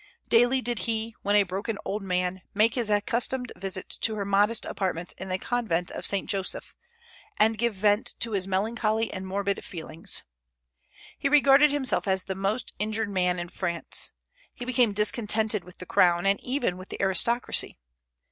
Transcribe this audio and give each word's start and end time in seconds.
Daily 0.29 0.63
did 0.63 0.79
he, 0.89 1.15
when 1.21 1.35
a 1.35 1.43
broken 1.43 1.77
old 1.85 2.01
man, 2.01 2.41
make 2.55 2.73
his 2.73 2.89
accustomed 2.89 3.51
visit 3.55 3.87
to 4.01 4.15
her 4.15 4.25
modest 4.25 4.65
apartments 4.65 5.13
in 5.19 5.29
the 5.29 5.37
Convent 5.37 5.91
of 5.91 6.07
St. 6.07 6.27
Joseph, 6.27 6.73
and 7.37 7.55
give 7.55 7.75
vent 7.75 8.15
to 8.19 8.31
his 8.31 8.47
melancholy 8.47 9.13
and 9.13 9.27
morbid 9.27 9.63
feelings. 9.63 10.23
He 11.19 11.29
regarded 11.29 11.69
himself 11.69 12.07
as 12.07 12.23
the 12.23 12.33
most 12.33 12.73
injured 12.79 13.09
man 13.11 13.37
in 13.37 13.49
France. 13.49 14.11
He 14.55 14.65
became 14.65 14.91
discontented 14.91 15.63
with 15.63 15.77
the 15.77 15.85
Crown, 15.85 16.25
and 16.25 16.39
even 16.43 16.77
with 16.77 16.89
the 16.89 16.99
aristocracy. 16.99 17.77